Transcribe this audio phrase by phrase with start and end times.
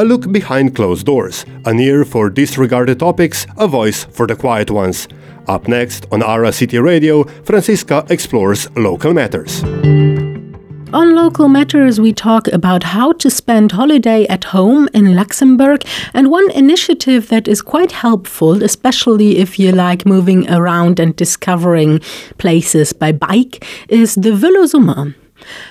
[0.00, 4.70] a look behind closed doors, an ear for disregarded topics, a voice for the quiet
[4.70, 5.06] ones.
[5.46, 9.62] Up next on Ara City Radio, Franziska explores local matters.
[10.94, 15.84] On local matters, we talk about how to spend holiday at home in Luxembourg
[16.14, 22.00] and one initiative that is quite helpful, especially if you like moving around and discovering
[22.38, 25.14] places by bike, is the Velosummer.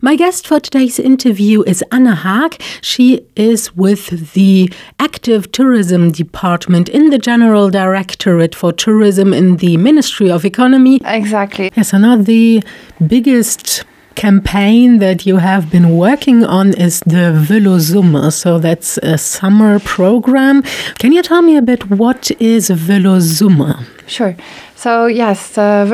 [0.00, 2.60] My guest for today's interview is Anna Haag.
[2.82, 9.76] She is with the Active Tourism Department in the General Directorate for Tourism in the
[9.76, 11.00] Ministry of Economy.
[11.04, 11.72] Exactly.
[11.76, 12.62] Yes, Anna, the
[13.06, 13.84] biggest
[14.14, 18.32] campaign that you have been working on is the Velosummer.
[18.32, 20.62] So that's a summer program.
[20.98, 23.84] Can you tell me a bit what is Velosummer?
[24.06, 24.36] Sure.
[24.84, 25.86] So yes, the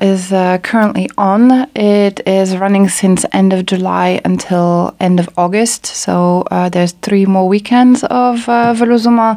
[0.00, 1.66] is uh, currently on.
[1.74, 5.84] It is running since end of July until end of August.
[5.84, 9.34] So uh, there's three more weekends of uh.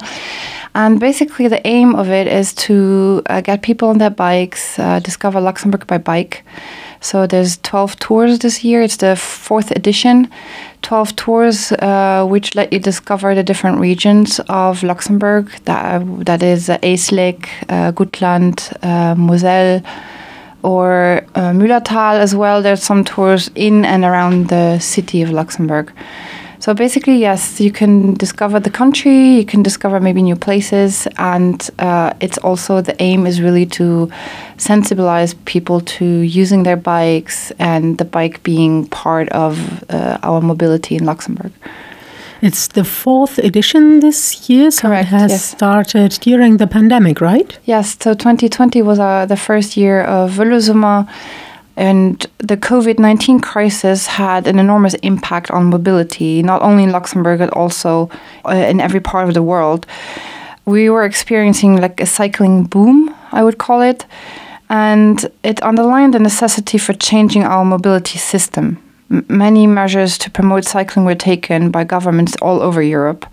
[0.76, 5.00] And basically, the aim of it is to uh, get people on their bikes, uh,
[5.00, 6.44] discover Luxembourg by bike.
[7.04, 8.82] So there's 12 tours this year.
[8.82, 10.32] It's the fourth edition.
[10.84, 15.52] 12 tours uh, which let you discover the different regions of Luxembourg.
[15.66, 19.82] That, that is uh, uh, Gutland, uh, Moselle,
[20.64, 22.62] or uh, Müllerthal as well.
[22.62, 25.92] There's some tours in and around the city of Luxembourg.
[26.64, 31.69] So basically, yes, you can discover the country, you can discover maybe new places, and
[31.78, 34.09] uh, it's also the aim is really to
[34.56, 40.95] sensibilize people to using their bikes and the bike being part of uh, our mobility
[40.95, 41.52] in Luxembourg.
[42.41, 45.44] It's the fourth edition this year, so Correct, it has yes.
[45.44, 47.59] started during the pandemic, right?
[47.66, 51.09] Yes, so 2020 was uh, the first year of Velosummer,
[51.76, 57.40] and the COVID 19 crisis had an enormous impact on mobility, not only in Luxembourg,
[57.40, 58.10] but also
[58.46, 59.86] uh, in every part of the world.
[60.66, 64.06] We were experiencing like a cycling boom, I would call it,
[64.70, 68.78] and it underlined the necessity for changing our mobility system.
[69.12, 73.26] M- many measures to promote cycling were taken by governments all over Europe.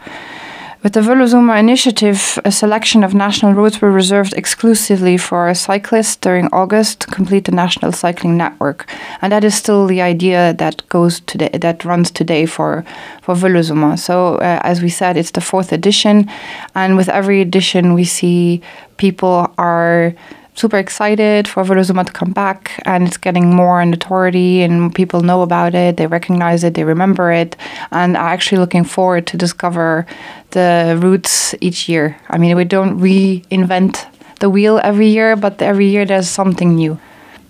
[0.83, 6.47] With the Velosummer initiative, a selection of national roads were reserved exclusively for cyclists during
[6.55, 8.89] August to complete the national cycling network,
[9.21, 12.83] and that is still the idea that goes today, that runs today for
[13.21, 13.99] for Velosummer.
[13.99, 16.31] So, uh, as we said, it's the fourth edition,
[16.75, 18.63] and with every edition, we see
[18.97, 20.15] people are
[20.55, 25.43] super excited for Velosummer to come back, and it's getting more notoriety, and people know
[25.43, 27.57] about it, they recognize it, they remember it,
[27.91, 30.07] and are actually looking forward to discover
[30.51, 32.17] the routes each year.
[32.29, 34.07] I mean, we don't reinvent
[34.41, 36.99] the wheel every year, but every year there's something new.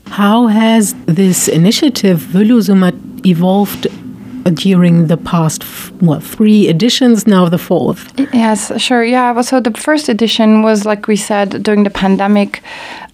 [0.06, 2.92] How has this initiative, Velosummer,
[3.24, 3.86] evolved
[4.44, 5.62] during the past,
[6.00, 8.12] what, three editions, now the fourth?
[8.32, 9.04] Yes, sure.
[9.04, 9.40] Yeah.
[9.42, 12.62] So the first edition was, like we said, during the pandemic.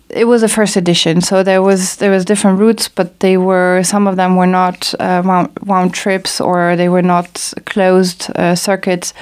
[0.08, 3.82] It was a first edition, so there was there was different routes, but they were
[3.82, 8.54] some of them were not uh, round, round trips or they were not closed uh,
[8.54, 9.12] circuits.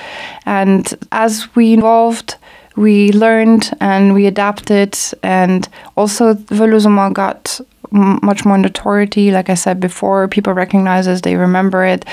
[0.45, 2.37] And as we evolved,
[2.77, 5.67] we learned and we adapted, and
[5.97, 7.61] also Velosummer got
[7.95, 9.31] much more notoriety.
[9.31, 12.05] Like I said before, people recognize us, they remember it.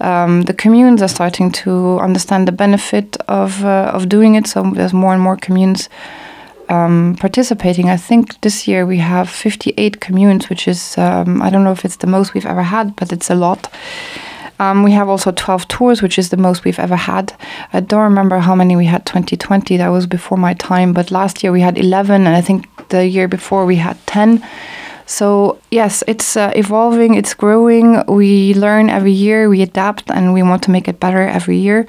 [0.00, 4.46] Um, the communes are starting to understand the benefit of uh, of doing it.
[4.46, 5.88] So there's more and more communes
[6.68, 7.90] um, participating.
[7.90, 11.84] I think this year we have 58 communes, which is um, I don't know if
[11.84, 13.68] it's the most we've ever had, but it's a lot.
[14.60, 17.32] Um, we have also 12 tours, which is the most we've ever had.
[17.72, 21.42] I don't remember how many we had 2020, that was before my time, but last
[21.42, 24.44] year we had 11, and I think the year before we had 10.
[25.06, 28.02] So, yes, it's uh, evolving, it's growing.
[28.06, 31.86] We learn every year, we adapt, and we want to make it better every year.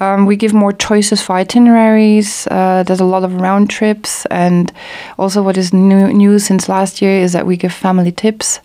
[0.00, 2.46] Um, we give more choices for itineraries.
[2.46, 4.72] Uh, there's a lot of round trips, and
[5.18, 8.60] also what is new, new since last year is that we give family tips,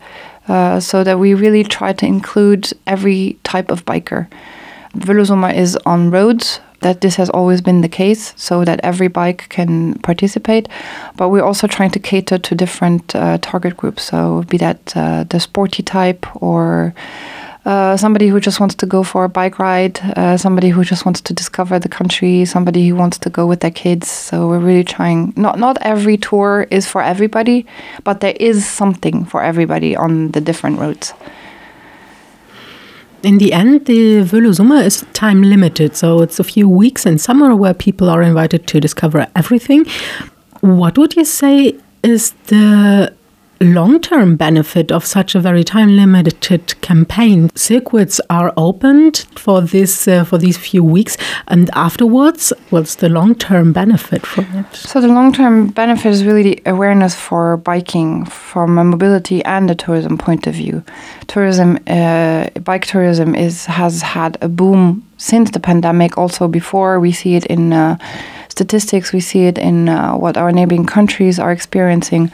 [0.47, 4.27] uh, so that we really try to include every type of biker.
[4.95, 6.59] Velosummer is on roads.
[6.83, 10.67] That this has always been the case, so that every bike can participate.
[11.17, 14.03] But we're also trying to cater to different uh, target groups.
[14.03, 16.93] So be that uh, the sporty type or
[17.65, 21.05] uh, somebody who just wants to go for a bike ride, uh, somebody who just
[21.05, 24.09] wants to discover the country, somebody who wants to go with their kids.
[24.09, 25.33] So we're really trying.
[25.37, 27.65] Not not every tour is for everybody,
[28.03, 31.13] but there is something for everybody on the different routes.
[33.23, 37.55] In the end, the Velosummer is time limited, so it's a few weeks in summer
[37.55, 39.85] where people are invited to discover everything.
[40.59, 43.13] What would you say is the
[43.63, 47.49] long term benefit of such a very time limited campaign?
[47.55, 51.17] Circuits are opened for this uh, for these few weeks,
[51.47, 54.75] and afterwards, what's the long term benefit from it?
[54.75, 59.69] So the long term benefit is really the awareness for biking from a mobility and
[59.71, 60.83] a tourism point of view.
[61.27, 66.17] Tourism, uh, bike tourism is has had a boom since the pandemic.
[66.17, 67.73] Also before we see it in.
[67.73, 67.97] Uh,
[68.49, 72.31] statistics, we see it in uh, what our neighboring countries are experiencing.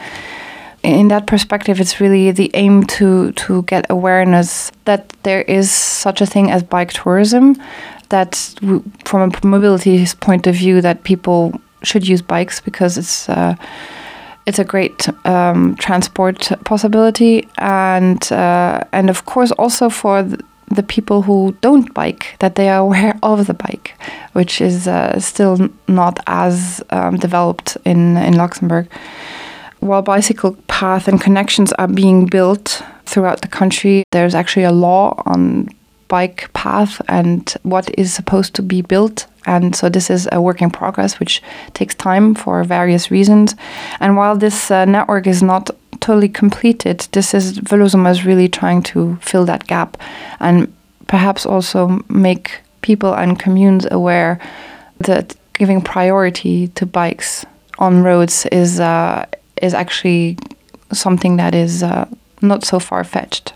[0.84, 6.22] In that perspective, it's really the aim to to get awareness that there is such
[6.22, 7.56] a thing as bike tourism.
[8.10, 8.36] That
[9.06, 13.30] from a mobility point of view, that people should use bikes because it's.
[13.30, 13.56] Uh,
[14.46, 21.22] it's a great um, transport possibility, and uh, and of course also for the people
[21.22, 23.94] who don't bike that they are aware of the bike,
[24.34, 28.88] which is uh, still not as um, developed in in Luxembourg.
[29.82, 35.22] While bicycle path and connections are being built throughout the country, there's actually a law
[35.26, 35.68] on
[36.08, 39.28] bike path and what is supposed to be built.
[39.46, 41.44] And so this is a work in progress, which
[41.74, 43.56] takes time for various reasons.
[44.00, 48.82] And while this uh, network is not totally completed, this is Velosummer is really trying
[48.84, 49.98] to fill that gap
[50.40, 50.74] and
[51.08, 54.40] perhaps also make people and communes aware
[55.00, 57.46] that giving priority to bikes
[57.80, 59.26] on roads is uh,
[59.62, 60.38] is actually
[60.92, 62.08] something that is uh,
[62.42, 63.54] not so far fetched.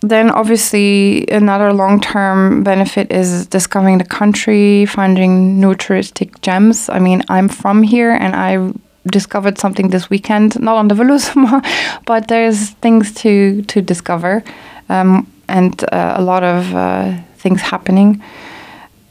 [0.00, 6.88] Then, obviously, another long term benefit is discovering the country, finding new touristic gems.
[6.88, 8.72] I mean, I'm from here and I
[9.06, 11.64] discovered something this weekend, not on the Velosummer,
[12.06, 14.42] but there's things to, to discover
[14.88, 18.22] um, and uh, a lot of uh, things happening.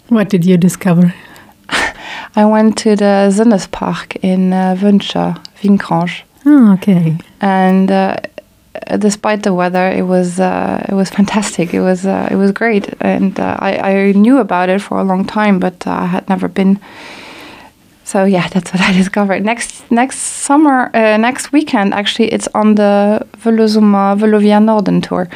[0.09, 1.13] What did you discover?
[2.35, 5.41] I went to the Sinnespark in uh, Wünsche.
[6.45, 7.17] Oh, okay.
[7.39, 8.17] And uh,
[8.97, 11.73] despite the weather, it was uh, it was fantastic.
[11.73, 15.03] It was uh, it was great, and uh, I, I knew about it for a
[15.03, 16.79] long time, but uh, I had never been.
[18.03, 19.43] So yeah, that's what I discovered.
[19.45, 25.29] Next next summer, uh, next weekend, actually, it's on the Velosummer Velovia Norden tour,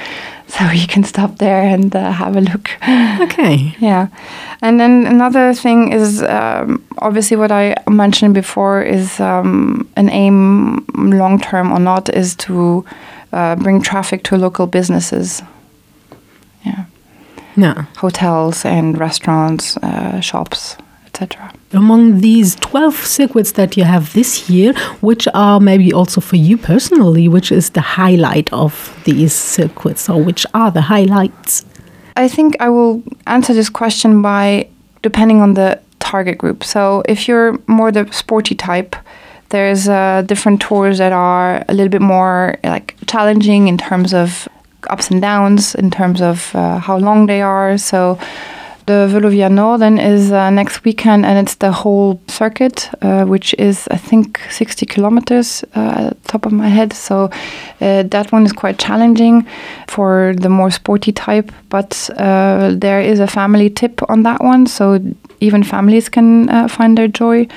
[0.48, 2.70] so you can stop there and uh, have a look.
[3.22, 3.76] Okay.
[3.80, 4.08] Yeah,
[4.62, 10.86] and then another thing is um, obviously what I mentioned before is um, an aim,
[10.96, 12.86] long term or not, is to
[13.34, 15.42] uh, bring traffic to local businesses.
[16.66, 16.86] Yeah.
[17.58, 17.86] Yeah.
[17.98, 20.78] Hotels and restaurants, uh, shops,
[21.16, 21.54] etc.
[21.72, 26.58] Among these 12 circuits that you have this year, which are maybe also for you
[26.58, 31.66] personally, which is the highlight of these circuits, or which are the highlights?
[32.18, 34.68] I think I will answer this question by
[35.02, 36.64] depending on the target group.
[36.64, 38.96] So if you're more the sporty type,
[39.50, 44.48] there's uh, different tours that are a little bit more like challenging in terms of
[44.90, 47.78] ups and downs, in terms of uh, how long they are.
[47.78, 48.20] So
[48.86, 53.88] the Velovia Norden is uh, next weekend, and it's the whole circuit, uh, which is
[53.90, 56.94] I think 60 kilometers uh, at the top of my head.
[56.94, 57.32] So
[57.82, 59.48] uh, that one is quite challenging
[59.88, 61.52] for the more sporty type.
[61.70, 65.00] But uh, there is a family tip on that one, so
[65.40, 67.48] even families can uh, find their joy.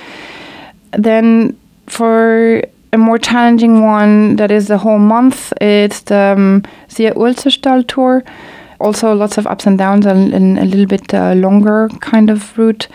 [0.93, 7.13] Then for a more challenging one that is the whole month, it's the um, Zia
[7.13, 8.25] Ulzerstall tour
[8.81, 12.57] also lots of ups and downs and, and a little bit uh, longer kind of
[12.57, 12.89] route.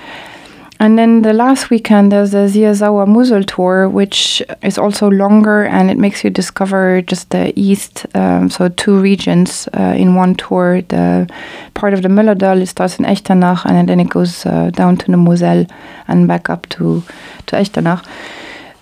[0.80, 5.90] And then the last weekend, there's the Ziazawa Musel tour, which is also longer and
[5.90, 10.82] it makes you discover just the east, um, so two regions uh, in one tour.
[10.82, 11.30] The
[11.74, 15.16] part of the Möllerdal starts in Echternach and then it goes uh, down to the
[15.16, 15.66] Moselle
[16.10, 17.02] and back up to,
[17.46, 18.06] to Echternach.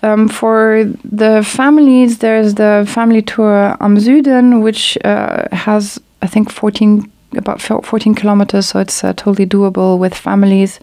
[0.02, 6.50] Um, for the families, there's the family tour Am Süden, which uh, has I think
[6.50, 10.80] 14 about 14 kilometers, so it's uh, totally doable with families.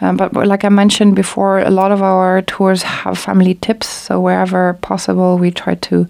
[0.00, 3.88] Um, but, but, like I mentioned before, a lot of our tours have family tips.
[3.88, 6.06] So wherever possible, we try to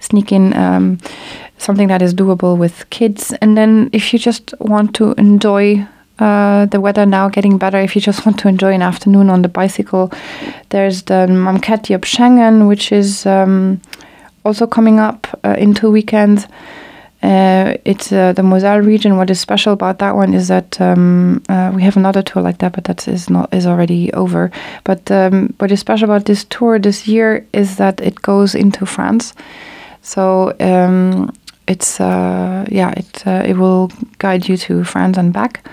[0.00, 0.98] sneak in um,
[1.58, 3.32] something that is doable with kids.
[3.40, 5.86] And then if you just want to enjoy
[6.18, 9.42] uh, the weather now getting better, if you just want to enjoy an afternoon on
[9.42, 10.12] the bicycle,
[10.70, 13.80] there's the Mamketi of Schengen, which is um,
[14.44, 16.48] also coming up uh, in two weekends.
[17.22, 19.16] Uh, it's uh, the Moselle region.
[19.16, 22.58] What is special about that one is that um, uh, we have another tour like
[22.58, 24.52] that, but that is not is already over.
[24.84, 28.86] But um, what is special about this tour this year is that it goes into
[28.86, 29.34] France.
[30.02, 31.32] So um,
[31.66, 35.66] it's uh, yeah, it uh, it will guide you to France and back.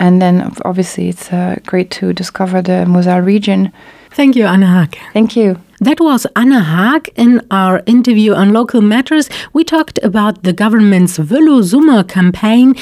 [0.00, 3.72] And then obviously it's uh, great to discover the Moselle region.
[4.10, 4.96] Thank you, Anna Haag.
[5.12, 5.58] Thank you.
[5.80, 9.30] That was Anna Haag in our interview on local matters.
[9.52, 12.74] We talked about the government's Velosummer campaign